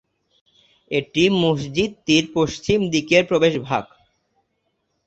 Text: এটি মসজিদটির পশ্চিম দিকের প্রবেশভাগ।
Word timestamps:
এটি 0.91 1.23
মসজিদটির 1.41 2.25
পশ্চিম 2.35 2.79
দিকের 2.93 3.23
প্রবেশভাগ। 3.25 3.85